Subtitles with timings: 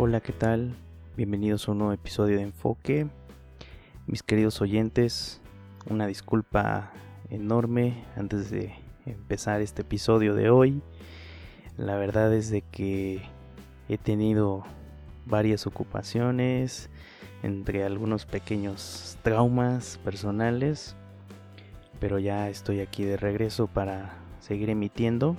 [0.00, 0.76] Hola, ¿qué tal?
[1.16, 3.08] Bienvenidos a un nuevo episodio de Enfoque.
[4.06, 5.40] Mis queridos oyentes,
[5.90, 6.92] una disculpa
[7.30, 8.72] enorme antes de
[9.06, 10.82] empezar este episodio de hoy.
[11.76, 13.22] La verdad es de que
[13.88, 14.62] he tenido
[15.26, 16.90] varias ocupaciones,
[17.42, 20.94] entre algunos pequeños traumas personales,
[21.98, 25.36] pero ya estoy aquí de regreso para seguir emitiendo.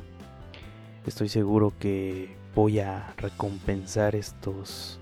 [1.05, 4.99] Estoy seguro que voy a recompensar estos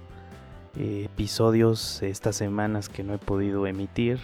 [0.76, 4.20] eh, episodios estas semanas que no he podido emitir.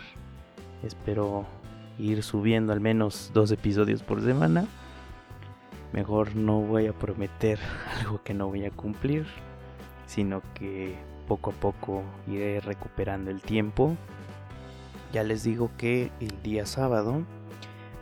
[0.83, 1.45] Espero
[1.97, 4.65] ir subiendo al menos dos episodios por semana.
[5.93, 7.59] Mejor no voy a prometer
[7.99, 9.25] algo que no voy a cumplir,
[10.05, 10.95] sino que
[11.27, 13.95] poco a poco iré recuperando el tiempo.
[15.13, 17.23] Ya les digo que el día sábado,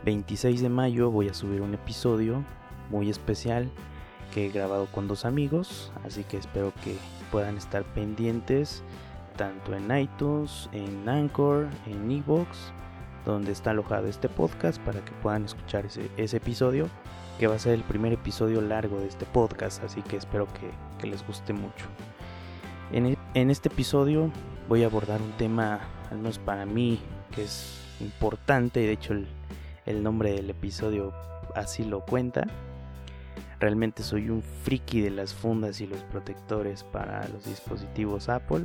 [0.04, 2.42] 26 de mayo, voy a subir un episodio
[2.90, 3.70] muy especial
[4.32, 6.96] que he grabado con dos amigos, así que espero que
[7.30, 8.82] puedan estar pendientes
[9.36, 12.72] tanto en iTunes, en Anchor, en Evox,
[13.24, 16.88] donde está alojado este podcast para que puedan escuchar ese, episodio,
[17.38, 20.46] que va a ser el primer episodio largo de este podcast, así que espero
[20.98, 21.86] que, les guste mucho.
[22.92, 24.30] En, e, en, este episodio
[24.68, 27.00] voy a abordar un tema, al menos para mí,
[27.34, 29.14] que es importante, de hecho
[29.84, 31.12] el nombre del episodio
[31.54, 32.46] así lo cuenta,
[33.62, 38.64] Realmente soy un friki de las fundas y los protectores para los dispositivos Apple.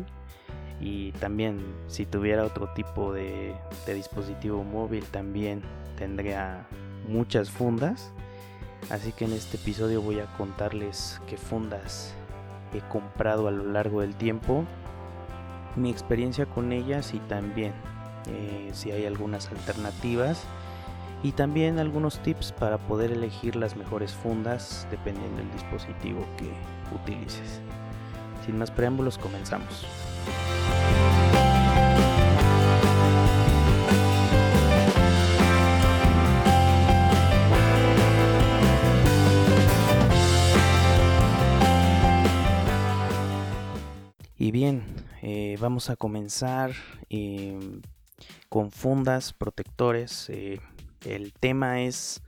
[0.81, 3.53] Y también si tuviera otro tipo de,
[3.85, 5.61] dispositivo móvil también
[5.99, 6.65] tendría
[7.07, 8.11] muchas fundas.
[8.89, 12.15] Así que en este episodio voy a contarles qué fundas
[12.73, 14.65] he comprado a lo largo del tiempo,
[15.75, 17.73] mi experiencia con ellas y también
[18.25, 20.43] eh, si hay algunas alternativas
[21.23, 26.49] y también algunos tips para poder elegir las mejores fundas dependiendo del dispositivo que
[26.95, 27.61] utilices.
[28.45, 29.85] Sin más preámbulos, comenzamos.
[44.39, 44.83] Y bien,
[45.23, 46.71] eh, vamos a comenzar
[47.09, 47.59] eh,
[48.47, 50.29] con fundas, protectores.
[50.29, 50.59] Eh,
[51.05, 52.21] el tema es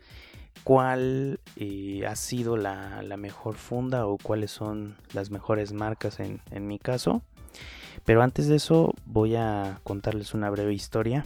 [0.63, 6.79] cuál eh, ha sido la, mejor funda o cuáles son las mejores marcas en, mi
[6.79, 7.21] caso.
[8.05, 11.25] Pero antes de eso voy a contarles una breve historia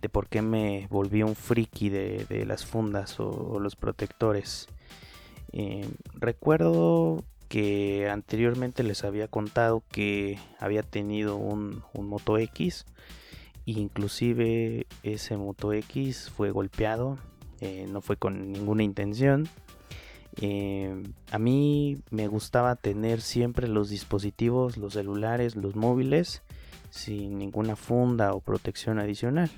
[0.00, 4.68] de por qué me volví un friki de, las fundas o, los protectores.
[5.52, 12.84] Eh, recuerdo que anteriormente les había contado que había tenido un, un Moto X
[13.76, 17.18] Inclusive ese Moto X fue golpeado,
[17.60, 19.46] eh, no fue con ninguna intención.
[20.40, 26.40] Eh, a mí me gustaba tener siempre los dispositivos, los celulares, los móviles,
[26.88, 29.50] sin ninguna funda o protección adicional.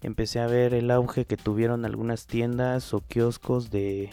[0.00, 4.08] Empecé a ver el auge que tuvieron algunas tiendas o kioscos de,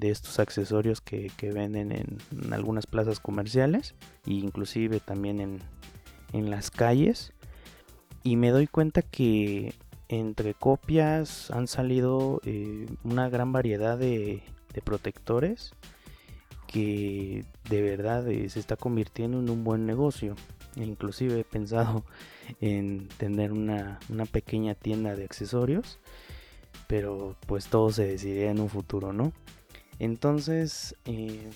[0.00, 3.94] estos accesorios que, venden en, algunas plazas comerciales
[4.26, 5.58] e inclusive también en,
[6.32, 7.33] en las calles
[8.24, 9.74] y me doy cuenta que
[10.08, 14.42] entre copias han salido eh, una gran variedad de,
[14.82, 15.72] protectores
[16.66, 20.34] que de verdad eh, se está convirtiendo en un buen negocio.
[20.74, 22.04] Inclusive he pensado
[22.60, 24.00] en tener una,
[24.32, 26.00] pequeña tienda de accesorios,
[26.88, 29.32] pero pues todo se decidirá en un futuro, ¿no?
[29.98, 31.50] Entonces, eh,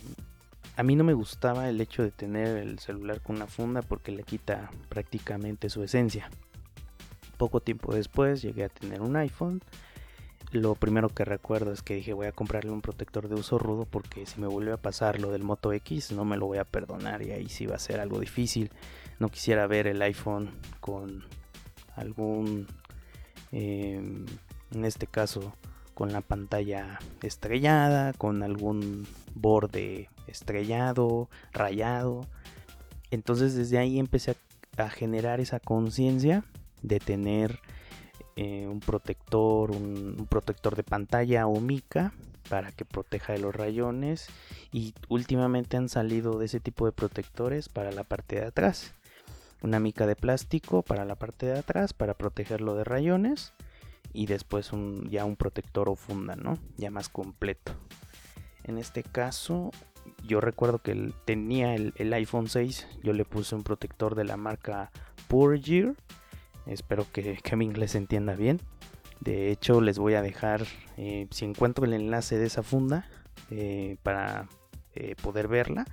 [0.77, 4.13] a mí no me gustaba el hecho de tener el celular con una funda porque
[4.13, 6.31] le quita prácticamente su esencia.
[7.39, 9.63] Poco tiempo después llegué a tener un iPhone.
[10.51, 13.85] Lo primero que recuerdo es que dije voy a comprarle un protector de uso rudo
[13.85, 16.65] porque si me vuelve a pasar lo del Moto X no me lo voy a
[16.65, 18.71] perdonar y ahí sí va a ser algo difícil.
[19.21, 21.25] No quisiera ver el iPhone con
[21.95, 22.67] algún,
[23.53, 24.27] em,
[24.73, 25.53] en este caso,
[25.95, 32.27] con la pantalla estrellada, con algún borde estrellado, rayado.
[33.13, 34.37] Entonces desde ahí empecé
[34.77, 36.45] a generar esa conciencia
[36.83, 37.61] de tener
[38.37, 42.13] eh, un protector, un, protector de pantalla o mica
[42.49, 44.29] para que proteja de los rayones
[44.73, 48.95] y últimamente han salido de ese tipo de protectores para la parte de atrás.
[49.61, 53.53] Una mica de plástico para la parte de atrás para protegerlo de rayones
[54.13, 56.59] y después un, ya un protector o funda, ¿no?
[56.77, 57.73] Ya más completo.
[58.63, 59.73] En este caso,
[60.25, 64.91] yo recuerdo que tenía el, iPhone 6, yo le puse un protector de la marca
[65.27, 65.95] Purgear
[66.69, 68.61] Espero que, mi inglés se entienda bien.
[69.21, 70.67] De hecho, les voy a dejar,
[70.97, 73.09] eh, si encuentro el enlace de esa funda,
[73.51, 74.49] eh, para
[74.95, 75.87] eh, poder verla.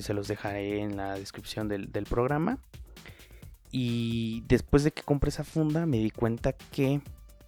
[0.00, 2.58] Se los dejaré en la descripción del, programa.
[3.72, 7.00] Y después de que compré esa funda me di cuenta que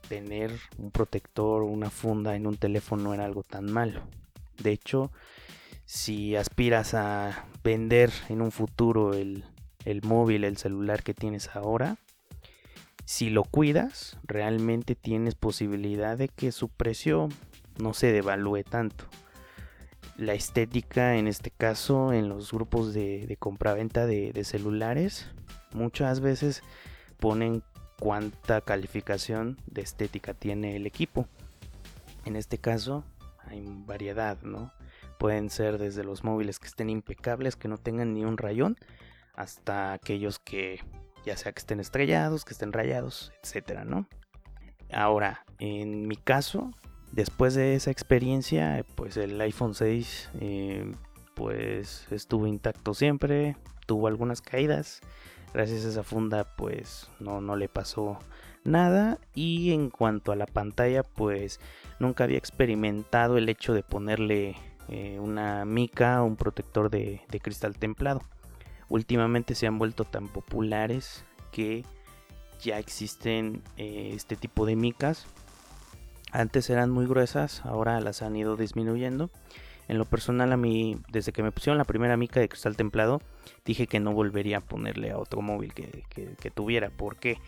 [0.09, 4.01] tener un protector una funda en un teléfono no era algo tan malo.
[4.61, 5.13] De hecho,
[5.85, 9.45] si aspiras a vender en un futuro el,
[9.85, 11.99] el móvil, el celular que tienes ahora,
[13.05, 17.29] si lo cuidas, realmente tienes posibilidad de que su precio
[17.79, 19.05] no se devalúe tanto.
[20.17, 25.27] La estética, en este caso, en los grupos de, de compraventa de, de celulares,
[25.73, 26.63] muchas veces
[27.19, 27.63] ponen
[27.99, 31.27] cuánta calificación de estética tiene el equipo.
[32.25, 33.05] En este caso,
[33.47, 34.73] hay variedad, ¿no?
[35.19, 38.77] Pueden ser desde los móviles que estén impecables, que no tengan ni un rayón,
[39.35, 40.81] hasta aquellos que
[41.25, 44.07] ya sea que estén estrellados, que estén rayados, etcétera, ¿no?
[44.93, 46.71] Ahora, en mi caso,
[47.13, 50.93] después de esa experiencia, pues el iPhone 6 eh,
[51.35, 53.57] pues estuvo intacto siempre,
[53.87, 55.01] tuvo algunas caídas,
[55.53, 58.19] gracias a esa funda pues no, no le pasó
[58.63, 59.19] nada.
[59.35, 61.61] Y en cuanto a la pantalla pues
[61.99, 64.57] nunca había experimentado el hecho de ponerle
[64.89, 68.21] eh, una mica, un protector de cristal templado
[68.95, 71.85] últimamente se han vuelto tan populares que
[72.63, 75.27] ya existen eh, este tipo de micas.
[76.31, 79.31] Antes eran muy gruesas, ahora las han ido disminuyendo.
[79.89, 83.21] En lo personal a mí, desde que me pusieron la primera mica de cristal templado,
[83.65, 86.91] dije que no volvería a ponerle a otro móvil que, tuviera.
[86.91, 87.39] Porque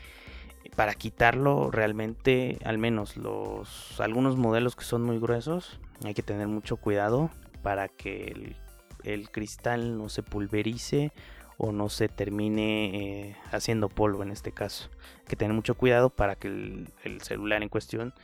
[0.75, 6.49] para quitarlo realmente, al menos los algunos modelos que son muy gruesos, hay que tener
[6.49, 7.31] mucho cuidado
[7.63, 8.57] para que
[9.05, 11.13] el cristal no se pulverice
[11.59, 14.91] o no se termine eh, haciendo polvo en este caso.
[15.21, 18.15] Hay que tener mucho cuidado para que el, celular en cuestión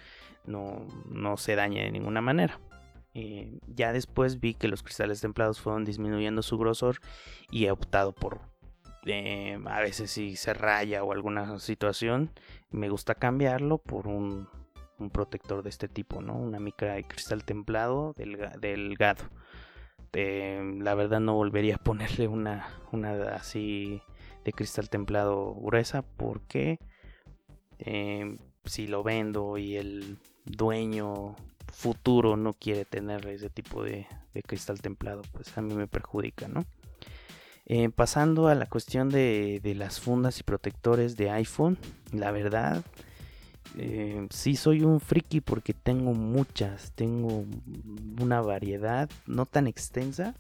[0.44, 0.87] no,
[1.37, 2.61] se dañe de ninguna manera.
[3.14, 6.96] Eh, ya después vi que los cristales templados fueron disminuyendo su grosor
[7.50, 8.40] y he optado por
[9.05, 12.31] eh, a veces si se raya o alguna situación
[12.70, 14.49] me gusta cambiarlo por un,
[15.12, 16.37] protector de este tipo, ¿no?
[16.37, 19.25] Una micra de cristal templado delgado.
[20.12, 24.03] Este, la verdad no volvería a ponerle una, una así
[24.44, 26.79] de cristal templado gruesa porque
[27.79, 28.37] em,
[28.67, 31.35] si lo vendo y el dueño
[31.73, 34.06] futuro no quiere tener ese tipo de,
[34.47, 36.67] cristal templado, pues a mí me perjudica, ¿no?
[37.65, 41.79] Eh, pasando a la cuestión de, de, las fundas y protectores de iPhone,
[42.12, 42.85] la verdad
[43.78, 47.44] eh, sí soy un friki porque tengo muchas, tengo
[48.20, 50.34] una variedad no tan extensa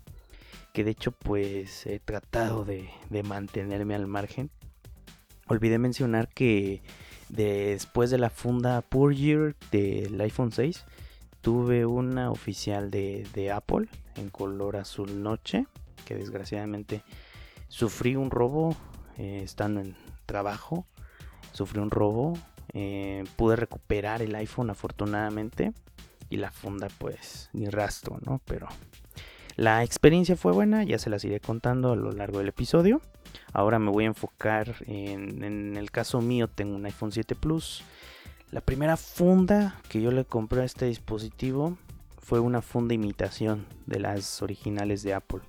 [0.72, 2.88] que de hecho pues he tratado de,
[3.24, 4.50] mantenerme al margen.
[5.48, 6.82] Olvidé mencionar que
[7.28, 8.84] después de la funda
[9.14, 10.84] Year del iPhone 6
[11.40, 15.66] tuve una oficial de, Apple en color azul noche
[16.06, 17.02] que desgraciadamente
[17.68, 18.76] sufrí un robo
[19.18, 19.96] eh, estando en
[20.26, 20.86] trabajo
[21.52, 22.34] sufrí un robo
[22.72, 25.72] eh, pude recuperar el iPhone afortunadamente.
[26.28, 28.40] Y la funda pues ni rastro, ¿no?
[28.46, 28.66] Pero
[29.56, 33.02] la experiencia fue buena, ya se las iré contando a lo largo del episodio.
[33.52, 37.84] Ahora me voy a enfocar en, en el caso mío, tengo un iPhone 7 Plus.
[38.50, 41.76] La primera funda que yo le compré a este dispositivo
[42.18, 45.40] fue una funda imitación de las originales de Apple.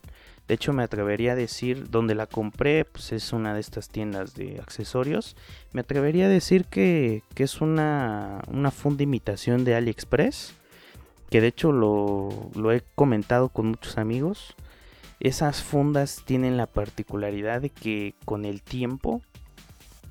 [0.47, 4.33] De hecho, me atrevería a decir, donde la compré, pues es una de estas tiendas
[4.35, 5.37] de accesorios.
[5.71, 10.53] Me atrevería a decir que, es una, una funda imitación de AliExpress.
[11.29, 14.55] Que de hecho lo, lo he comentado con muchos amigos.
[15.19, 19.21] Esas fundas tienen la particularidad de que con el tiempo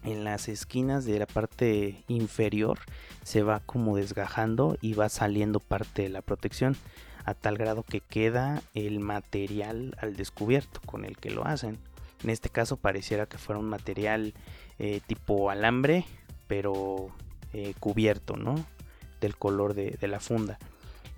[0.05, 2.79] en las esquinas de la parte inferior
[3.23, 6.77] se va como desgajando y va saliendo parte de la protección
[7.25, 11.79] a tal grado que queda el material al descubierto con el que lo hacen.
[12.23, 14.35] En este caso pareciera que fuera un material
[14.79, 16.05] eh, tipo alambre,
[16.47, 17.09] pero
[17.53, 18.55] eh, cubierto, ¿no?
[19.21, 20.59] Del color de, la funda.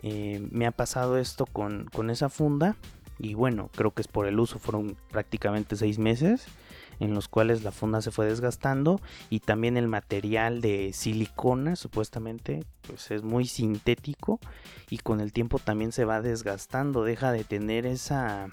[0.03, 2.77] Eh, me ha pasado esto con, con esa funda
[3.19, 6.47] y bueno, creo que es por el uso, fueron prácticamente seis meses
[7.01, 12.65] en los cuales la funda se fue desgastando y también el material de silicona supuestamente
[12.87, 14.41] pues es muy sintético
[14.91, 18.49] y con el tiempo también se va desgastando, deja de tener esa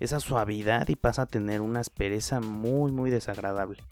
[0.00, 3.82] esa suavidad y pasa a tener una aspereza muy muy desagradable.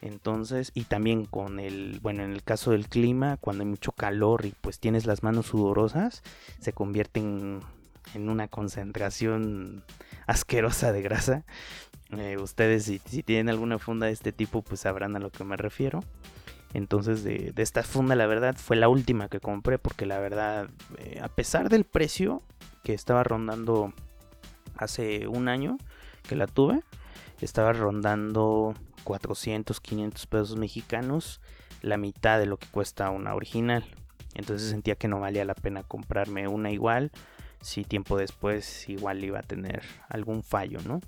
[0.00, 4.46] Entonces, y también con el, bueno, en el caso del clima, cuando hay mucho calor
[4.46, 6.22] y pues tienes las manos sudorosas,
[6.60, 7.62] se convierten
[8.14, 9.84] en una concentración
[10.26, 11.44] asquerosa de grasa
[12.16, 15.56] eh, ustedes si, tienen alguna funda de este tipo pues sabrán a lo que me
[15.56, 16.00] refiero.
[16.74, 21.20] Entonces de, esta funda la verdad fue la última que compré porque la verdad eh,
[21.22, 22.42] a pesar del precio
[22.82, 23.92] que estaba rondando
[24.76, 25.78] hace un año
[26.28, 26.82] que la tuve,
[27.40, 28.74] estaba rondando
[29.04, 31.40] 400, 500 pesos mexicanos,
[31.82, 33.84] la mitad de lo que cuesta una original.
[34.34, 37.10] Entonces sentía que no valía la pena comprarme una igual,
[37.60, 41.00] si tiempo después igual iba a tener algún fallo, ¿no?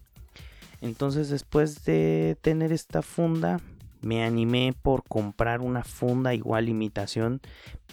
[0.80, 3.60] Entonces después de tener esta funda,
[4.00, 7.40] me animé por comprar una funda igual imitación,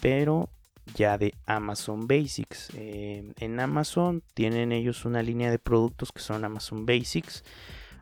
[0.01, 0.49] pero
[0.95, 2.69] ya de Amazon Basics.
[2.75, 7.43] Eh, en Amazon tienen ellos una línea de productos que son Amazon Basics.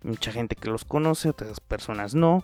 [0.03, 2.43] Mucha gente que los conoce, otras personas no.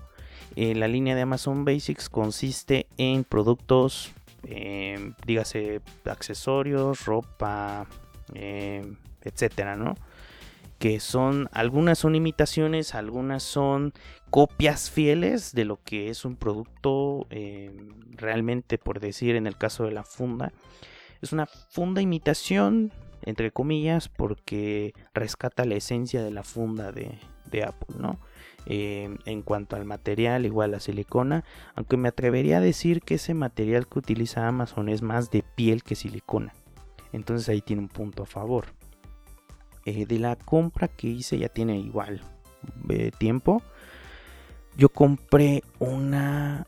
[0.56, 4.12] Eh, la línea de Amazon Basics consiste en productos,
[4.44, 7.88] eh, dígase accesorios, ropa,
[8.34, 9.96] etcétera, ¿no?
[10.82, 13.94] Que son, algunas son imitaciones, algunas son
[14.32, 17.72] copias fieles de lo que es un producto eh,
[18.14, 20.52] realmente, por decir en el caso de la funda,
[21.22, 27.20] es una funda imitación, entre comillas, porque rescata la esencia de la funda de,
[27.64, 28.20] Apple, ¿no?
[28.66, 31.44] Eh, en cuanto al material, igual la silicona,
[31.76, 35.84] aunque me atrevería a decir que ese material que utiliza Amazon es más de piel
[35.84, 36.56] que silicona.
[37.14, 38.81] Entonces ahí tiene un punto a favor.
[39.86, 42.22] Eh, de la compra que hice ya tiene igual
[42.90, 43.64] eh, tiempo.
[44.78, 46.68] Yo compré una,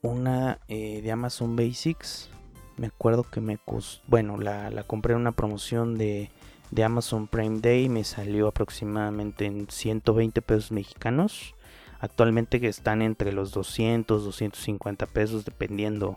[0.00, 2.30] una eh, de Amazon Basics.
[2.78, 6.30] Me acuerdo que me costó, bueno, la, la, compré en una promoción de,
[6.70, 7.90] de Amazon Prime Day.
[7.90, 11.54] Me salió aproximadamente en 120 pesos mexicanos.
[12.00, 16.16] Actualmente que están entre los 200, 250 pesos dependiendo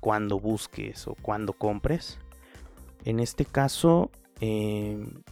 [0.00, 2.18] cuando busques o cuando compres.
[3.04, 4.10] En este caso
[4.40, 5.22] Em,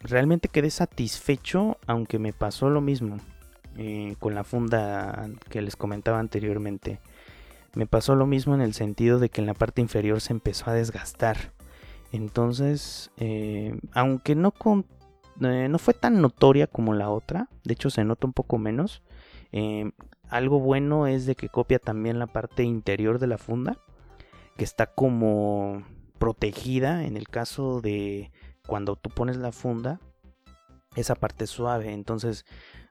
[0.00, 3.18] realmente quedé satisfecho, aunque me pasó lo mismo
[3.76, 7.00] eh, con la funda que les comentaba anteriormente.
[7.74, 10.70] Me pasó lo mismo en el sentido de que en la parte inferior se empezó
[10.70, 11.52] a desgastar.
[12.10, 14.54] Entonces, eh, aunque no,
[15.42, 19.02] eh, no fue tan notoria como la otra, de hecho se nota un poco menos,
[19.52, 19.92] em,
[20.30, 23.78] algo bueno es de que copia también la parte interior de la funda,
[24.56, 25.84] que está como
[26.18, 28.30] protegida en el caso de
[28.66, 30.00] cuando tú pones la funda,
[30.96, 32.44] esa parte suave, entonces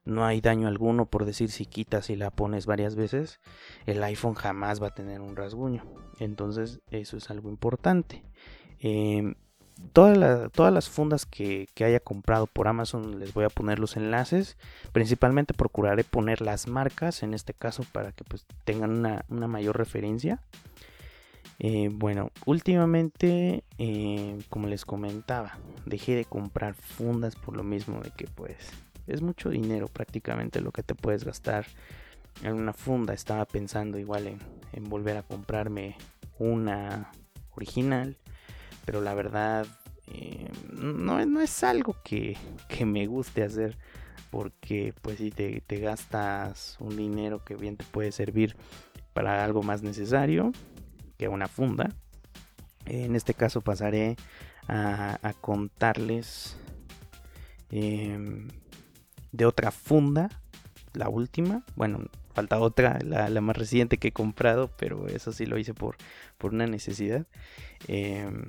[0.05, 3.39] no hay daño alguno por decir si quitas y la pones varias veces,
[3.85, 5.83] el iPhone jamás va a tener un rasguño.
[6.19, 8.23] Entonces eso es algo importante.
[8.79, 9.33] Em,
[9.93, 14.57] todas, las fundas que, haya comprado por Amazon les voy a poner los enlaces.
[14.91, 20.41] Principalmente procuraré poner las marcas en este caso para que pues, tengan una mayor referencia.
[21.59, 28.11] Eh, bueno, últimamente, eh, como les comentaba, dejé de comprar fundas por lo mismo de
[28.11, 28.57] que pues
[29.07, 31.65] es mucho dinero prácticamente lo que te puedes gastar
[32.43, 33.13] en una funda.
[33.13, 35.95] Estaba pensando igual en, volver a comprarme
[36.37, 37.11] una
[37.55, 38.17] original,
[38.85, 39.65] pero la verdad
[40.07, 42.35] eh, no, no, es algo que,
[42.67, 43.77] que, me guste hacer
[44.29, 48.57] porque pues si te, te gastas un dinero que bien te puede servir
[49.13, 50.51] para algo más necesario
[51.17, 51.89] que una funda.
[52.85, 54.15] En este caso pasaré
[54.67, 56.57] a, contarles
[57.69, 58.47] em,
[59.31, 60.29] de otra funda,
[60.93, 61.63] la última.
[61.75, 61.99] Bueno,
[62.33, 65.97] falta otra, la, más reciente que he comprado, pero eso sí lo hice por,
[66.37, 67.25] por una necesidad.
[67.87, 68.45] Em,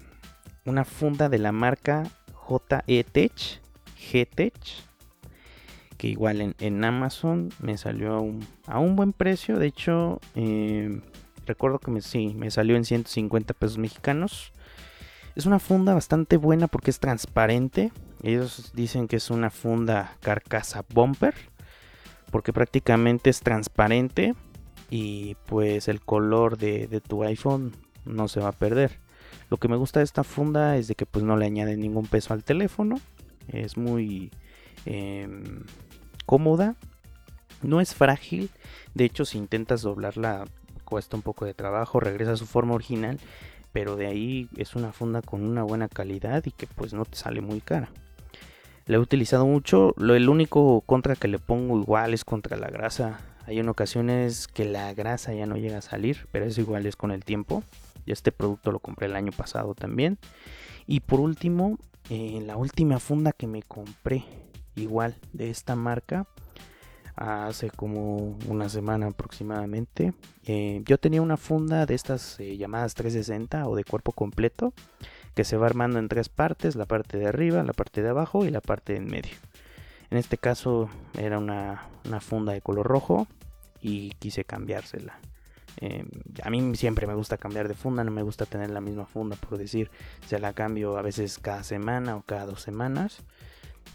[0.64, 2.04] una funda de la marca
[2.48, 3.32] JE Tech,
[3.98, 4.54] G-Tech,
[5.96, 9.58] que igual en, Amazon me salió a un, a un, buen precio.
[9.58, 11.00] De hecho, em,
[11.46, 14.52] Recuerdo que me, sí, me salió en 150 pesos mexicanos.
[15.36, 17.92] Es una funda bastante buena porque es transparente.
[18.22, 21.34] Ellos dicen que es una funda carcasa bumper.
[22.32, 24.34] Porque prácticamente es transparente.
[24.90, 27.72] Y pues el color de, tu iPhone
[28.04, 28.98] no se va a perder.
[29.48, 32.06] Lo que me gusta de esta funda es de que pues no le añade ningún
[32.06, 32.98] peso al teléfono.
[33.46, 34.32] Es muy
[34.84, 35.62] em,
[36.24, 36.74] cómoda.
[37.62, 38.50] No es frágil.
[38.94, 40.46] De hecho, si intentas doblarla
[40.86, 43.18] cuesta un poco de trabajo, regresa a su forma original,
[43.72, 47.18] pero de ahí es una funda con una buena calidad y que pues no te
[47.18, 47.90] sale muy cara.
[48.86, 52.68] La he utilizado mucho, lo, el único contra que le pongo igual es contra la
[52.68, 53.20] grasa.
[53.46, 56.96] Hay en ocasiones que la grasa ya no llega a salir, pero eso igual es
[56.96, 57.64] con el tiempo.
[58.06, 60.18] Y este producto lo compré el año pasado también.
[60.86, 61.78] Y por último,
[62.10, 64.24] eh, la última funda que me compré,
[64.76, 66.28] igual de esta marca,
[67.16, 70.12] hace como una semana aproximadamente.
[70.44, 74.74] Eh, yo tenía una funda de estas eh, llamadas 360 o de cuerpo completo
[75.34, 78.44] que se va armando en tres partes, la parte de arriba, la parte de abajo
[78.44, 79.36] y la parte de en medio.
[80.10, 81.88] En este caso era una,
[82.20, 83.26] funda de color rojo
[83.80, 85.18] y quise cambiársela.
[85.78, 86.08] Em,
[86.42, 89.36] a mí siempre me gusta cambiar de funda, no me gusta tener la misma funda,
[89.36, 89.90] por decir,
[90.26, 93.22] se la cambio a veces cada semana o cada dos semanas.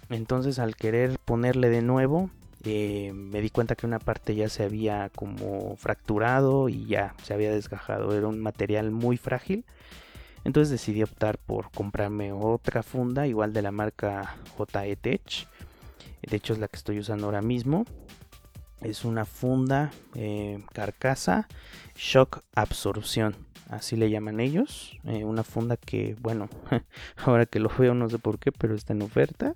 [0.09, 2.29] Entonces al querer ponerle de nuevo,
[2.63, 7.33] eh, me di cuenta que una parte ya se había como fracturado y ya se
[7.33, 8.15] había desgajado.
[8.15, 9.65] Era un material muy frágil.
[10.43, 15.47] Entonces decidí optar por comprarme otra funda, igual de la marca JE Tech.
[16.21, 17.85] De hecho es la que estoy usando ahora mismo.
[18.81, 21.47] Es una funda eh, carcasa
[21.95, 23.35] shock absorción.
[23.69, 24.97] Así le llaman ellos.
[25.05, 26.49] Eh, una funda que, bueno,
[27.17, 29.55] ahora que lo veo no sé por qué, pero está en oferta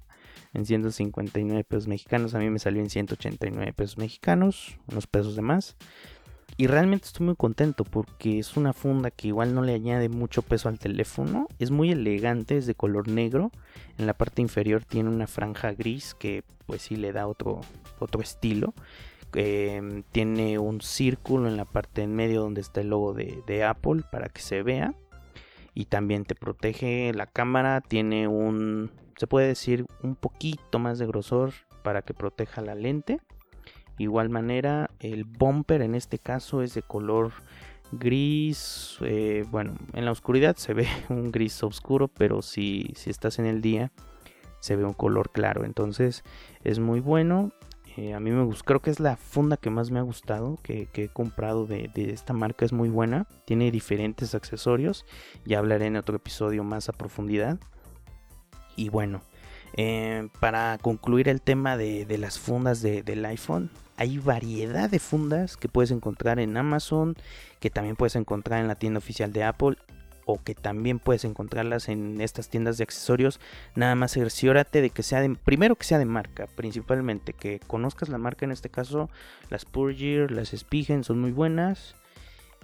[0.56, 2.34] en 159 pesos mexicanos.
[2.34, 5.76] A mí me salió en 189 pesos mexicanos, unos pesos de más.
[6.58, 10.42] Y realmente estoy muy contento porque es una funda que igual no le añade mucho
[10.42, 11.48] peso al teléfono.
[11.60, 13.52] Es muy elegante, es de color negro.
[13.98, 17.60] En la parte inferior tiene una franja gris que pues sí le da otro,
[18.00, 18.74] otro estilo.
[19.34, 23.66] Em, tiene un círculo en la parte en medio donde está el logo de, de
[23.66, 24.96] Apple para que se vea.
[25.74, 27.82] Y también te protege la cámara.
[27.82, 31.54] Tiene un, se puede decir un poquito más de grosor
[31.84, 33.20] para que proteja la lente.
[33.98, 37.32] Igual manera, el bumper en este caso es de color
[37.92, 38.98] gris.
[39.02, 43.46] Eh, bueno, en la oscuridad se ve un gris oscuro, pero si, si estás en
[43.46, 43.92] el día
[44.60, 45.64] se ve un color claro.
[45.64, 46.24] Entonces
[46.64, 47.52] es muy bueno.
[47.98, 50.58] Eh, a mí me gusta, creo que es la funda que más me ha gustado,
[50.62, 53.26] que, he comprado de, de, esta marca, es muy buena.
[53.46, 55.06] Tiene diferentes accesorios,
[55.46, 57.58] ya hablaré en otro episodio más a profundidad.
[58.76, 59.22] Y bueno,
[59.78, 65.70] eh, para concluir el tema de, las fundas del iPhone, hay variedad de fundas que
[65.70, 67.16] puedes encontrar en Amazon,
[67.60, 69.78] que también puedes encontrar en la tienda oficial de Apple
[70.26, 73.40] o que también puedes encontrarlas en estas tiendas de accesorios.
[73.76, 78.10] Nada más cerciórate de que sea de, primero que sea de marca, principalmente que conozcas
[78.10, 79.10] la marca en este caso,
[79.50, 81.96] las Purgear, las Spigen son muy buenas.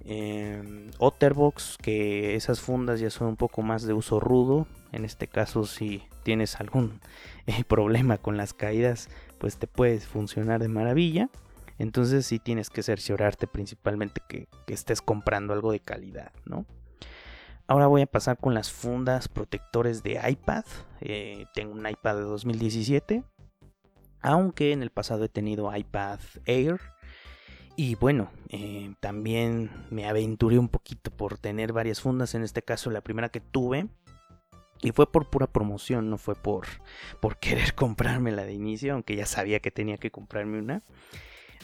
[0.05, 5.27] Eh, Otterbox, que esas fundas ya son un poco más de uso rudo, en este
[5.27, 6.99] caso, si tienes algún
[7.47, 11.29] eh, problema con las caídas, pues te puede funcionar de maravilla.
[11.77, 16.65] Entonces sí tienes que cerciorarte principalmente que, estés comprando algo de calidad, ¿no?
[17.67, 20.65] Ahora voy a pasar con las fundas protectores de iPad.
[20.99, 23.23] Eh, tengo un iPad de 2017.
[24.21, 26.79] Aunque en el pasado he tenido iPad Air.
[27.75, 32.35] Y bueno, eh, también me aventuré un poquito por tener varias fundas.
[32.35, 33.87] En este caso, la primera que tuve
[34.81, 36.67] y fue por pura promoción, no fue por,
[37.19, 40.81] por querer comprármela de inicio, aunque ya sabía que tenía que comprarme una.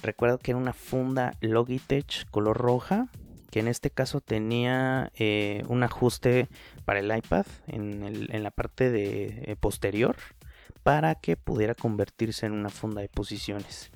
[0.04, 3.08] Recuerdo que era una funda Logitech color roja,
[3.50, 6.48] que en este caso tenía eh, un ajuste
[6.86, 10.16] para el iPad en, la parte de eh, posterior
[10.84, 13.92] para que pudiera convertirse en una funda de posiciones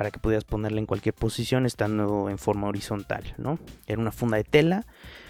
[0.00, 3.58] para que pudieras ponerla en cualquier posición estando en forma horizontal, ¿no?
[3.86, 4.86] Era una funda de tela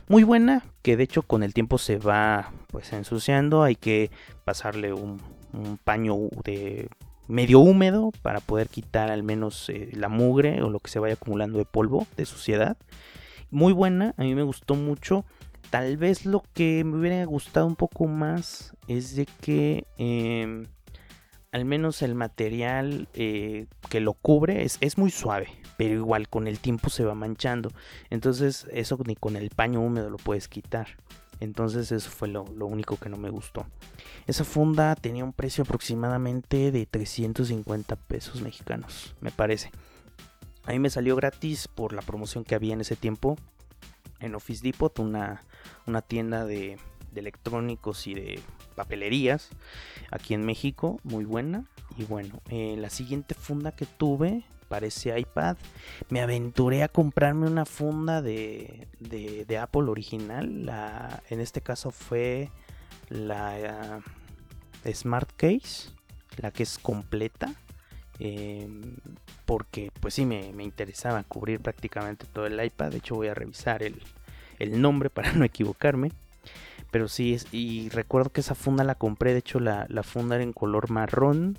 [0.07, 4.13] muy buena, que de hecho con el tiempo se va pues ensuciando, hay que
[4.45, 5.21] pasarle un,
[5.83, 6.89] paño de
[7.27, 11.15] medio húmedo para poder quitar al menos eh, la mugre o lo que se vaya
[11.15, 12.77] acumulando de polvo, de suciedad.
[13.51, 15.25] Muy buena, a mí me gustó mucho.
[15.71, 20.67] Tal vez lo que me hubiera gustado un poco más es de que em,
[21.53, 26.47] al menos el material eh, que lo cubre es, es, muy suave, pero igual con
[26.47, 27.73] el tiempo se va manchando.
[28.09, 30.97] Entonces eso ni con el paño húmedo lo puedes quitar.
[31.41, 33.67] Entonces eso fue lo, único que no me gustó.
[34.27, 39.71] Esa funda tenía un precio aproximadamente de 350 pesos mexicanos, me parece.
[40.67, 43.37] A mí me salió gratis por la promoción que había en ese tiempo
[44.21, 45.43] en Office Depot, una,
[45.87, 46.79] una tienda de
[47.15, 48.41] electrónicos y de
[48.75, 49.49] papelerías
[50.11, 51.65] aquí en México, muy buena.
[51.97, 55.57] Y bueno, eh, la siguiente funda que tuve parece iPad.
[56.11, 60.65] Me aventuré a comprarme una funda de, de, Apple original.
[60.65, 62.51] La, en este caso fue
[63.09, 64.01] la
[64.85, 65.91] eh, Smart Case,
[66.39, 67.53] la que es completa.
[68.21, 68.97] Em,
[69.45, 72.93] porque pues sí me, me, interesaba cubrir prácticamente todo el iPad.
[72.93, 74.01] De hecho voy a revisar el,
[74.61, 76.13] el nombre para no equivocarme.
[76.91, 80.53] Pero sí, y recuerdo que esa funda la compré, de hecho la, funda era en
[80.53, 81.59] color marrón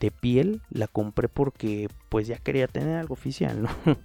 [0.00, 3.68] de piel, la compré porque pues ya quería tener algo oficial, ¿no?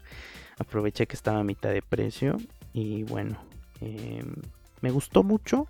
[0.60, 2.38] Aproveché que estaba a mitad de precio
[2.74, 3.38] y bueno,
[3.82, 4.36] em,
[4.82, 5.68] me gustó mucho.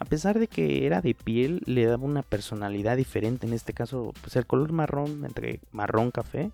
[0.00, 3.46] A pesar de que era de piel, le daba una personalidad diferente.
[3.46, 6.50] En este caso, pues el color marrón, entre marrón café,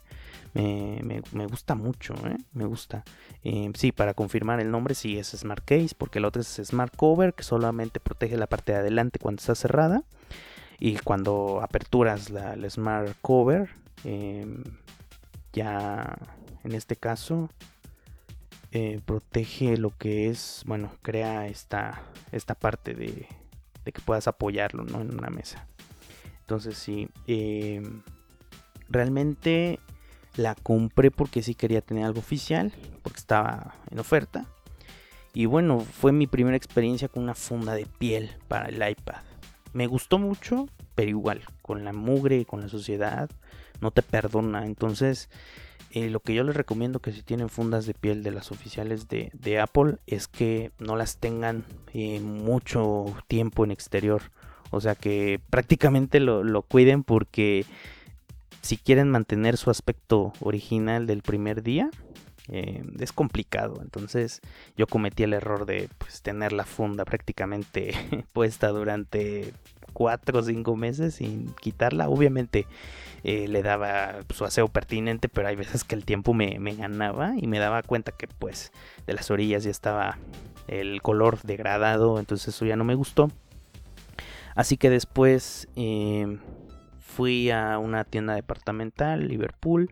[0.52, 2.38] me, gusta mucho, ¿eh?
[2.52, 3.04] me gusta.
[3.44, 6.94] Eh, sí, para confirmar el nombre, sí es Smart Case, porque el otro es Smart
[6.96, 10.02] Cover, que solamente protege la parte de adelante cuando está cerrada.
[10.80, 13.70] Y cuando aperturas la, Smart Cover,
[14.02, 14.64] em,
[15.52, 16.18] ya
[16.64, 17.48] en este caso
[18.78, 23.26] eh, protege lo que es, bueno, crea esta, esta parte de,
[23.84, 25.00] que puedas apoyarlo, ¿no?
[25.00, 25.66] En una mesa.
[26.40, 28.02] Entonces sí, em,
[28.90, 29.80] realmente
[30.36, 32.70] la compré porque sí quería tener algo oficial,
[33.02, 34.44] porque estaba en oferta.
[35.32, 39.22] Y bueno, fue mi primera experiencia con una funda de piel para el iPad.
[39.72, 43.30] Me gustó mucho, pero igual, con la mugre, con la suciedad,
[43.80, 44.66] no te perdona.
[44.66, 45.30] Entonces,
[45.90, 49.06] eh, lo que yo les recomiendo que si tienen fundas de piel de las oficiales
[49.08, 54.22] de, Apple es que no las tengan eh, mucho tiempo en exterior.
[54.70, 57.64] O sea que prácticamente lo, cuiden porque
[58.62, 61.90] si quieren mantener su aspecto original del primer día,
[62.48, 63.80] eh, es complicado.
[63.80, 64.40] Entonces
[64.76, 67.94] yo cometí el error de pues, tener la funda prácticamente
[68.32, 69.52] puesta durante
[69.96, 72.10] 4 o 5 meses sin quitarla.
[72.10, 72.66] Obviamente
[73.24, 77.46] eh, le daba su aseo pertinente, pero hay veces que el tiempo me, ganaba y
[77.46, 78.72] me daba cuenta que pues
[79.06, 80.18] de las orillas ya estaba
[80.68, 83.30] el color degradado, entonces eso ya no me gustó.
[84.54, 86.40] Así que después em,
[86.98, 89.88] fui a una tienda departamental, Liverpool.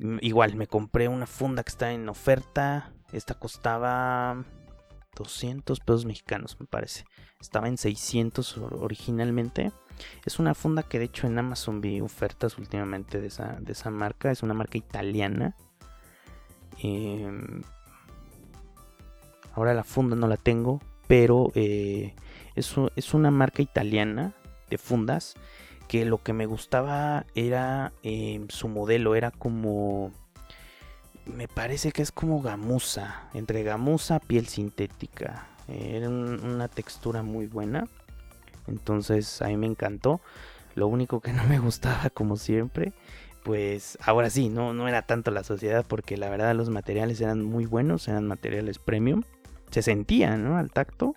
[0.00, 2.92] Mm, igual me compré una funda que está en oferta.
[3.14, 4.44] Esta costaba
[5.18, 7.04] 200 pesos mexicanos, me parece.
[7.40, 9.72] Estaba en 600 originalmente.
[10.24, 13.90] Es una funda que de hecho en Amazon vi ofertas últimamente de esa, de esa
[13.90, 14.30] marca.
[14.30, 15.56] Es una marca italiana.
[16.80, 17.62] Em,
[19.54, 22.14] ahora la funda no la tengo, pero eh,
[22.54, 24.34] es, una marca italiana
[24.70, 25.34] de fundas
[25.88, 30.12] que lo que me gustaba era em, su modelo, era como
[31.34, 35.46] me parece que es como gamuza, entre gamuza, piel sintética.
[35.68, 37.86] Era una textura muy buena.
[38.66, 40.20] Entonces a mí me encantó.
[40.74, 42.92] Lo único que no me gustaba, como siempre,
[43.42, 47.42] pues ahora sí, no, no era tanto la sociedad, porque la verdad los materiales eran
[47.44, 49.22] muy buenos, eran materiales premium.
[49.70, 50.56] Se sentía, ¿no?
[50.56, 51.14] Al tacto.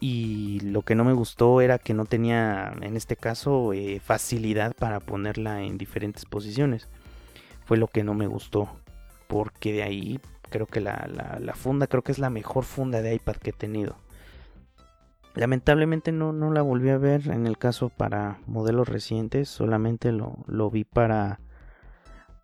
[0.00, 4.74] Y lo que no me gustó era que no tenía, en este caso, eh, facilidad
[4.76, 6.88] para ponerla en diferentes posiciones.
[7.64, 8.68] Fue lo que no me gustó
[9.26, 13.36] porque de ahí creo que la, funda, creo que es la mejor funda de iPad
[13.36, 13.96] que he tenido.
[15.34, 20.44] Lamentablemente no, no la volví a ver en el caso para modelos recientes, solamente lo,
[20.46, 21.40] lo vi para,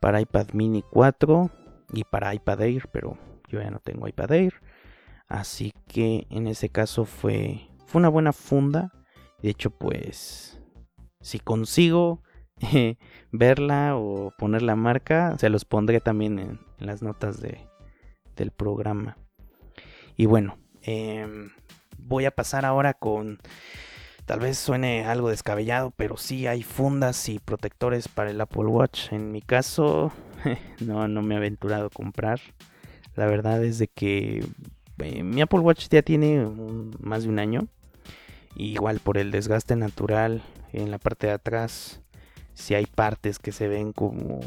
[0.01, 1.51] para iPad mini 4
[1.93, 3.17] y para iPad Air, pero
[3.49, 4.55] yo ya no tengo iPad Air.
[5.29, 8.93] Así que en ese caso fue, fue una buena funda.
[9.41, 10.61] De hecho, pues,
[11.21, 12.23] si consigo
[13.33, 17.59] verla o poner la marca, se los pondré también en, las notas de,
[18.37, 19.17] del programa.
[20.17, 21.51] Y bueno, em,
[21.99, 23.39] voy a pasar ahora con,
[24.27, 29.13] tal vez suene algo descabellado, pero sí hay fundas y protectores para el Apple Watch.
[29.13, 30.13] En mi caso,
[30.81, 32.41] no, no me he aventurado a comprar.
[33.17, 34.45] La verdad es de que
[34.99, 36.47] eh, mi Apple Watch ya tiene
[36.99, 37.69] más de un año.
[38.57, 40.43] igual por el desgaste natural
[40.73, 42.03] en la parte de atrás
[42.61, 44.41] si hay partes que se ven como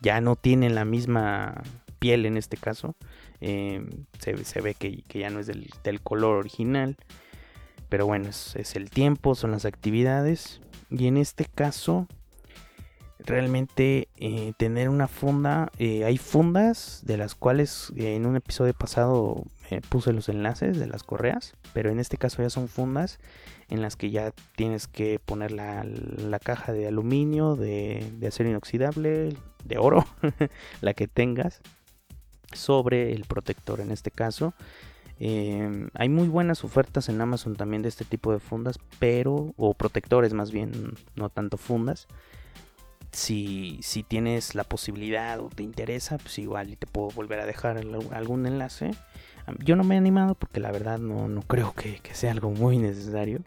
[0.00, 1.62] ya no tienen la misma
[1.98, 2.94] piel en este caso,
[3.40, 6.96] em, se, ve que, ya no es del, color original,
[7.88, 12.06] pero bueno, es, el tiempo, son las actividades, y en este caso,
[13.18, 18.72] realmente eh, tener una funda, eh, hay fundas de las cuales eh, en un episodio
[18.72, 19.44] pasado
[19.88, 23.20] puse los enlaces de las correas, pero en este caso ya son fundas
[23.68, 25.84] en las que ya tienes que poner la,
[26.42, 30.04] caja de aluminio, de, acero inoxidable, de oro,
[30.80, 31.60] la que tengas,
[32.52, 34.54] sobre el protector en este caso.
[35.20, 39.74] Em, hay muy buenas ofertas en Amazon también de este tipo de fundas, pero, o
[39.74, 42.08] protectores más bien, no tanto fundas.
[43.12, 47.76] Si, si tienes la posibilidad o te interesa, pues igual te puedo volver a dejar
[47.76, 48.92] algún enlace.
[49.58, 52.50] Yo no me he animado porque la verdad no, no creo que, que sea algo
[52.50, 53.40] muy necesario.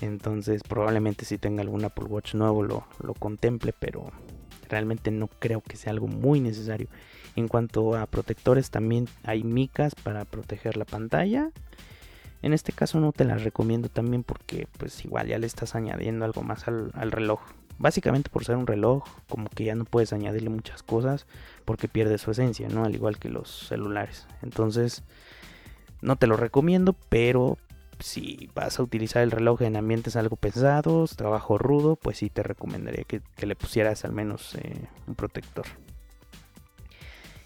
[0.00, 2.84] Entonces probablemente si tenga algún Apple Watch nuevo lo,
[3.18, 4.10] contemple, pero
[4.68, 6.88] realmente no creo que sea algo muy necesario.
[7.36, 11.50] En cuanto a protectores también hay micas para proteger la pantalla.
[12.42, 16.24] En este caso no te las recomiendo también porque pues igual ya le estás añadiendo
[16.24, 17.40] algo más al, al reloj.
[17.80, 21.26] Básicamente por ser un reloj, como que ya no puedes añadirle muchas cosas
[21.64, 22.84] porque pierde su esencia, ¿no?
[22.84, 24.26] Al igual que los celulares.
[24.42, 25.02] Entonces,
[26.02, 27.56] no te lo recomiendo, pero
[27.98, 32.42] si vas a utilizar el reloj en ambientes algo pesados, trabajo rudo, pues sí te
[32.42, 35.64] recomendaría que, le pusieras al menos eh, un protector.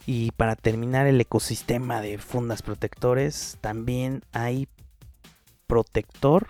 [0.06, 4.66] Y para terminar el ecosistema de fundas protectores, también hay
[5.68, 6.48] protector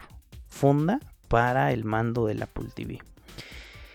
[0.49, 3.01] funda para el mando del Apple TV.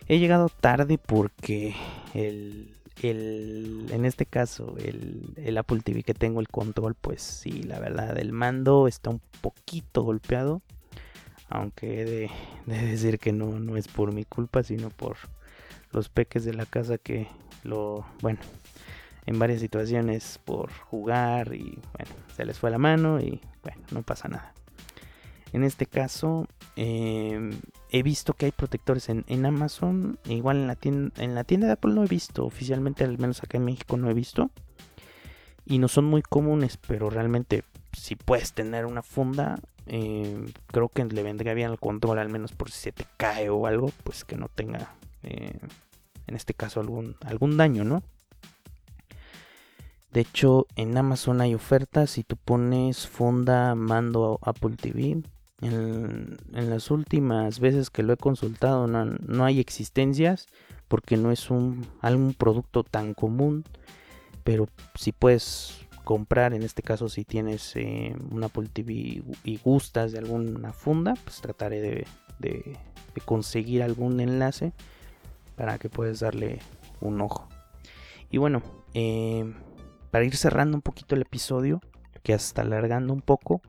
[0.09, 1.75] He llegado tarde porque
[2.15, 7.79] el, el, en este caso, el, Apple TV que tengo, el control, pues sí, la
[7.79, 10.63] verdad, el mando está un poquito golpeado.
[11.47, 12.31] Aunque he de,
[12.65, 15.17] decir que no, no es por mi culpa, sino por
[15.91, 17.27] los peques de la casa que
[17.63, 18.39] lo, bueno,
[19.27, 24.01] en varias situaciones por jugar y bueno, se les fue la mano y bueno, no
[24.01, 24.55] pasa nada.
[25.51, 27.51] En este caso, em,
[27.89, 30.19] he visto que hay protectores en, Amazon.
[30.25, 32.45] Igual en la, tienda, en la tienda de Apple no he visto.
[32.45, 34.51] Oficialmente, al menos acá en México, no he visto.
[35.65, 41.05] Y no son muy comunes, pero realmente, si puedes tener una funda, em, creo que
[41.05, 44.25] le vendría bien al control, al menos por si se te cae o algo, pues
[44.25, 45.59] que no tenga, em,
[46.27, 48.03] en este caso, algún, algún daño, ¿no?
[50.11, 52.11] De hecho, en Amazon hay ofertas.
[52.11, 55.21] Si tú pones funda mando Apple TV,
[55.61, 60.47] en, las últimas veces que lo he consultado no, hay existencias
[60.87, 63.63] porque no es un algún producto tan común.
[64.43, 70.19] Pero si puedes comprar, en este caso si tienes eh, un TV y gustas de
[70.19, 72.05] alguna funda, pues trataré
[72.39, 72.77] de,
[73.25, 74.71] conseguir algún enlace
[75.57, 76.59] para que puedas darle
[77.01, 77.49] un ojo.
[78.31, 79.53] Y bueno, eh,
[80.09, 81.81] para ir cerrando un poquito el episodio,
[82.23, 83.61] que está alargando un poco,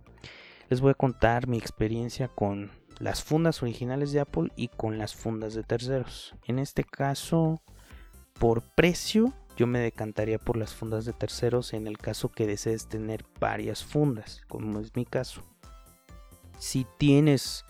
[0.71, 5.17] les voy a contar mi experiencia con las fundas originales de Apple y con las
[5.17, 6.37] fundas de terceros.
[6.47, 7.61] En este caso,
[8.39, 12.87] por precio, yo me decantaría por las fundas de terceros en el caso que desees
[12.87, 15.43] tener varias fundas, como es mi caso.
[16.59, 17.65] Si tienes,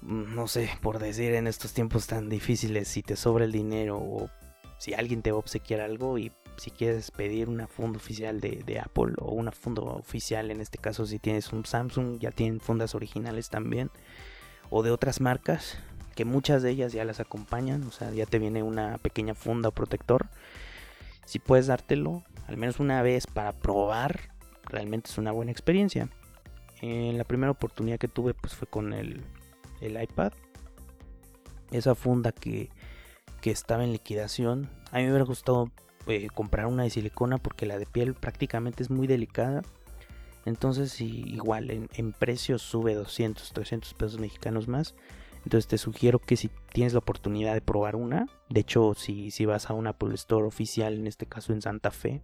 [0.00, 4.30] no sé, por decir en estos tiempos tan difíciles, si te sobra el dinero o
[4.78, 8.82] si alguien te va a obsequiar algo y si quieres pedir una funda oficial de,
[8.84, 12.94] Apple o una funda oficial, en este caso si tienes un Samsung, ya tienen fundas
[12.94, 13.90] originales también,
[14.70, 15.78] o de otras marcas,
[16.14, 19.68] que muchas de ellas ya las acompañan, o sea, ya te viene una pequeña funda
[19.68, 20.26] o protector.
[21.24, 24.30] Si puedes dártelo, al menos una vez para probar,
[24.64, 26.08] realmente es una buena experiencia.
[26.80, 29.22] Eh, la primera oportunidad que tuve pues fue con el,
[29.80, 30.32] el iPad.
[31.70, 32.70] Esa funda que,
[33.40, 34.70] que estaba en liquidación.
[34.90, 35.70] A mí me hubiera gustado
[36.08, 39.62] eh, comprar una de silicona porque la de piel prácticamente es muy delicada.
[40.44, 44.94] Entonces igual en, precio sube 200, 300 pesos mexicanos más.
[45.44, 49.44] Entonces te sugiero que si tienes la oportunidad de probar una, de hecho si, si
[49.46, 52.22] vas a una Apple Store oficial, en este caso en Santa Fe,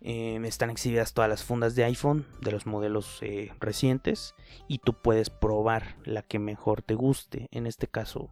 [0.00, 4.34] eh, están exhibidas todas las fundas de iPhone de los modelos eh, recientes
[4.68, 7.48] y tú puedes probar la que mejor te guste.
[7.50, 8.30] En este caso,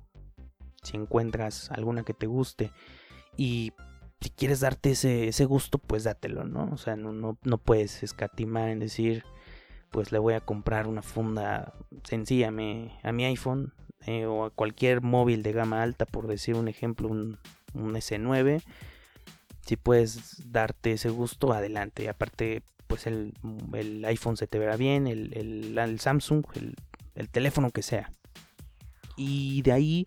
[0.83, 2.71] si encuentras alguna que te guste
[3.37, 3.73] y
[4.25, 6.71] si quieres darte ese, ese gusto, pues dátelo, ¿no?
[6.73, 9.23] O sea, no, no, puedes escatimar en decir,
[9.91, 13.75] pues le voy a comprar una funda sencilla a mi, a mi iPhone
[14.07, 17.39] eh, o a cualquier móvil de gama alta, por decir un ejemplo, un,
[17.75, 18.63] S9.
[19.61, 22.05] Si puedes darte ese gusto, adelante.
[22.05, 23.35] Y aparte, pues el,
[24.07, 25.35] iPhone se te verá bien, el,
[25.77, 26.47] el, Samsung,
[27.15, 28.11] el, teléfono que sea.
[29.19, 30.07] Y de ahí,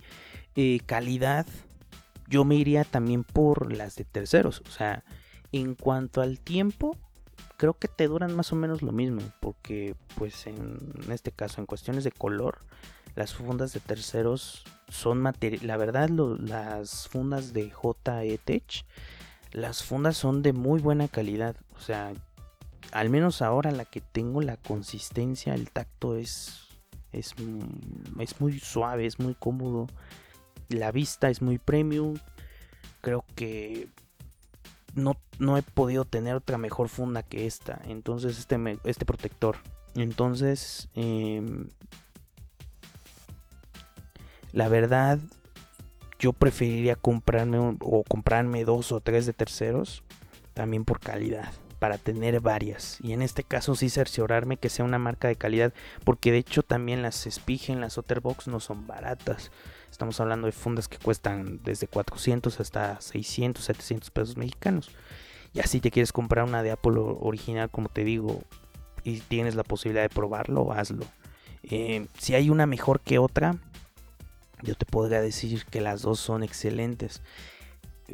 [0.55, 1.45] eh, calidad
[2.27, 4.61] yo me iría también por las de terceros.
[4.67, 5.03] O sea,
[5.51, 6.97] en cuanto al tiempo,
[7.57, 9.21] creo que te duran más o menos lo mismo.
[9.39, 12.59] Porque, pues, en este caso, en cuestiones de color,
[13.15, 15.65] las fundas de terceros son material.
[15.65, 18.85] La verdad, las fundas de JE Tech,
[19.53, 21.55] las fundas son de muy buena calidad.
[21.75, 22.11] O sea,
[22.91, 26.63] al menos ahora la que tengo, la consistencia, el tacto es.
[27.13, 27.33] Es,
[28.19, 29.87] es muy suave, es muy cómodo
[30.69, 32.15] la vista es muy premium.
[33.01, 33.87] Creo que
[34.95, 37.81] no, no he podido tener otra mejor funda que esta.
[37.85, 39.57] Entonces, este, este protector.
[39.95, 41.69] Entonces, em,
[44.51, 45.19] la verdad,
[46.19, 50.03] yo preferiría comprarme o comprarme dos o tres de terceros.
[50.53, 54.97] También por calidad para tener varias y en este caso sí cerciorarme que sea una
[54.97, 59.51] marca de calidad porque de hecho también las Spigen, las Otterbox no son baratas
[59.97, 64.91] Estamos hablando de fundas que cuestan desde 400 hasta 600, 700 pesos mexicanos.
[65.55, 68.43] Y así te quieres comprar una de Apple original, como te digo,
[69.03, 71.03] y tienes la posibilidad de probarlo, hazlo.
[71.63, 73.55] Eh, si hay una mejor que otra,
[74.61, 77.23] yo te podría decir que las dos son excelentes.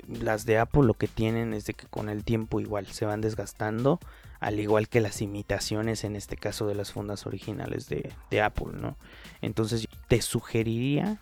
[0.07, 3.19] Las de Apple lo que tienen es de que con el tiempo igual se van
[3.19, 3.99] desgastando,
[4.39, 8.71] al igual que las imitaciones en este caso de las fundas originales de, de Apple,
[8.71, 8.95] ¿no?
[9.41, 11.19] Entonces te sugeriría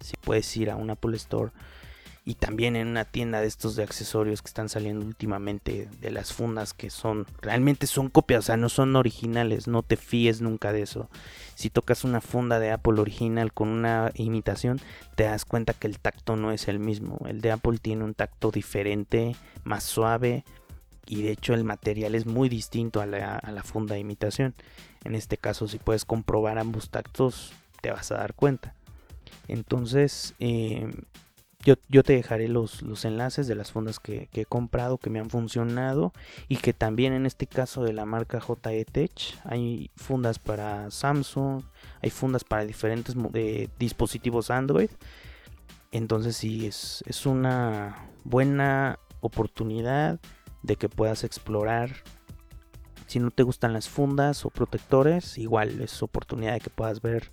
[0.00, 1.52] si puedes ir a un Apple Store
[2.24, 6.32] y también en una tienda de estos de accesorios que están saliendo últimamente de las
[6.32, 10.72] fundas que son realmente son copias, o sea, no son originales, no te fíes nunca
[10.72, 11.08] de eso.
[11.54, 14.80] Si tocas una funda de Apple original con una imitación,
[15.14, 17.18] te das cuenta que el tacto no es el mismo.
[17.26, 19.34] El de Apple tiene un tacto diferente,
[19.64, 20.44] más suave
[21.06, 24.54] y de hecho el material es muy distinto a la, funda de imitación.
[25.04, 28.74] En este caso, si puedes comprobar ambos tactos, te vas a dar cuenta.
[29.48, 30.90] Entonces, eh,
[31.62, 35.28] yo, te dejaré los, los, enlaces de las fundas que, he comprado, que me han
[35.28, 36.14] funcionado
[36.48, 39.12] y que también en este caso de la marca JE Tech
[39.44, 41.62] hay fundas para Samsung,
[42.00, 43.14] hay fundas para diferentes
[43.78, 44.88] dispositivos Android.
[45.92, 50.18] Entonces sí, es, es una buena oportunidad
[50.62, 51.90] de que puedas explorar.
[53.06, 57.30] Si no te gustan las fundas o protectores, igual es oportunidad de que puedas ver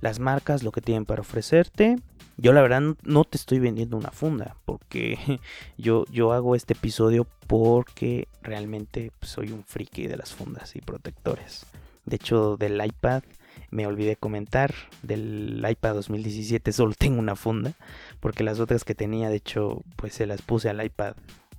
[0.00, 1.96] las marcas, lo que tienen para ofrecerte
[2.38, 5.40] yo la verdad no te estoy vendiendo una funda, porque
[5.78, 10.80] yo, yo hago este episodio porque realmente pues, soy un friki de las fundas y
[10.80, 11.64] protectores.
[12.04, 13.22] De hecho, del iPad
[13.70, 17.72] me olvidé comentar, del iPad 2017 solo tengo una funda,
[18.20, 21.14] porque las otras que tenía, de hecho, pues se las puse al iPad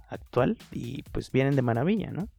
[0.10, 2.30] actual y pues vienen de maravilla, ¿no?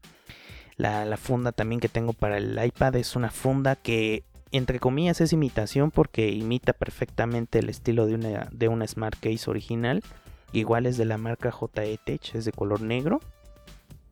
[0.77, 5.21] La, la funda también que tengo para el iPad es una funda que entre comillas
[5.21, 10.03] es imitación porque imita perfectamente el estilo de una, de una Smart Case original.
[10.53, 13.21] Igual es de la marca JE Tech, es de color negro.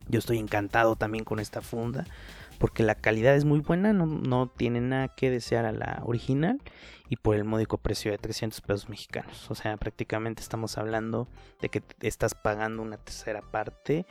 [0.09, 2.05] Yo estoy encantado también con esta funda
[2.57, 6.59] porque la calidad es muy buena, no, tiene nada que desear a la original
[7.09, 9.49] y por el módico precio de 300 pesos mexicanos.
[9.51, 11.27] O sea, prácticamente estamos hablando
[11.61, 14.05] de que estás pagando una tercera parte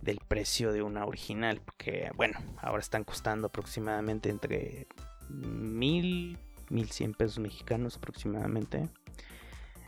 [0.00, 4.86] del precio de una original, porque bueno, ahora están costando aproximadamente entre
[5.30, 6.38] mil,
[6.68, 8.88] mil cien pesos mexicanos aproximadamente.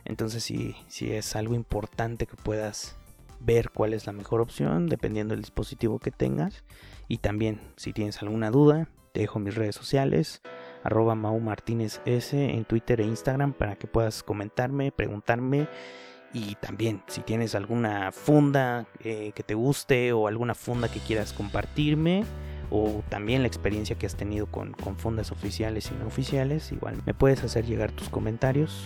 [0.05, 2.97] Entonces si es algo importante que puedas
[3.39, 6.63] ver cuál es la mejor opción dependiendo del dispositivo que tengas.
[7.07, 10.41] Y también si tienes alguna duda, te dejo mis redes sociales,
[10.83, 15.67] arroba Martínez S en Twitter e Instagram para que puedas comentarme, preguntarme.
[16.33, 21.31] Y también si tienes alguna funda eh, que te guste o alguna funda que quieras
[21.31, 22.23] compartirme,
[22.69, 27.13] o también la experiencia que has tenido con, fundas oficiales y no oficiales, igual me
[27.13, 28.85] puedes hacer llegar tus comentarios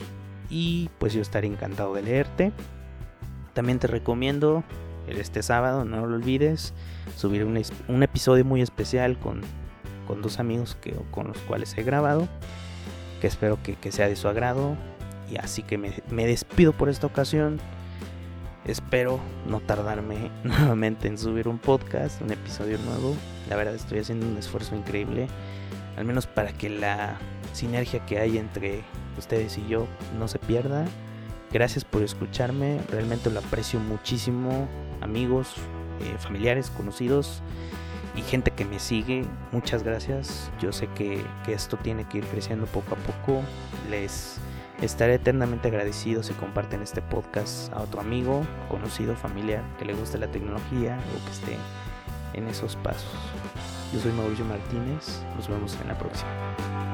[0.49, 2.51] y pues yo estaré encantado de leerte.
[3.53, 4.63] También te recomiendo
[5.07, 6.73] este sábado, no lo olvides,
[7.15, 9.41] subir un, episodio muy especial con,
[10.21, 12.27] dos amigos que, con los cuales he grabado,
[13.21, 14.75] que espero que, sea de su agrado.
[15.29, 17.59] Y así que me, me despido por esta ocasión.
[18.67, 23.15] Espero no tardarme nuevamente en subir un podcast, un episodio nuevo.
[23.49, 25.27] La verdad estoy haciendo un esfuerzo increíble,
[25.95, 27.17] al menos para que la
[27.53, 28.83] sinergia que hay entre
[29.17, 29.87] ustedes y yo
[30.19, 30.85] no se pierda.
[31.51, 34.67] Gracias por escucharme, realmente lo aprecio muchísimo,
[34.99, 35.55] amigos,
[36.01, 37.41] eh, familiares, conocidos
[38.17, 39.23] y gente que me sigue.
[39.53, 40.51] Muchas gracias.
[40.59, 43.41] Yo sé que, que esto tiene que ir creciendo poco a poco.
[43.89, 44.41] Les
[44.81, 50.19] Estaré eternamente agradecido si comparten este podcast a otro amigo, conocido, familiar, que le guste
[50.19, 51.57] la tecnología o que esté
[52.33, 53.09] en esos pasos.
[53.91, 56.86] Yo soy Mauricio Martínez, nos vemos en la próxima.